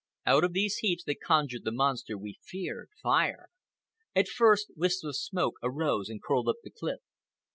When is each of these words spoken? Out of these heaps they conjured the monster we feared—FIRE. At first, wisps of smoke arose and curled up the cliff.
Out 0.25 0.43
of 0.43 0.53
these 0.53 0.77
heaps 0.77 1.03
they 1.03 1.13
conjured 1.13 1.63
the 1.63 1.71
monster 1.71 2.17
we 2.17 2.39
feared—FIRE. 2.41 3.49
At 4.15 4.27
first, 4.29 4.71
wisps 4.75 5.03
of 5.03 5.15
smoke 5.15 5.57
arose 5.61 6.09
and 6.09 6.23
curled 6.23 6.49
up 6.49 6.55
the 6.63 6.71
cliff. 6.71 7.01